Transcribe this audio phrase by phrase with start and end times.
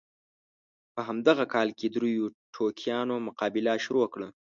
[0.93, 4.27] په همدغه کال کې دریو ټوکیانو مقابله شروع کړه.